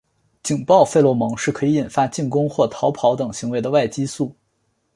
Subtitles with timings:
[0.41, 4.35] 警报费洛蒙是可以引发进攻或逃跑等行为的外激素。